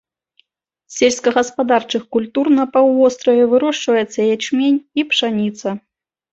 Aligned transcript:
З 0.93 0.95
сельскагаспадарчых 0.99 2.07
культур 2.17 2.45
на 2.57 2.65
паўвостраве 2.79 3.43
вырошчваецца 3.53 4.19
ячмень 4.35 4.83
і 4.83 5.01
пшаніца. 5.15 5.79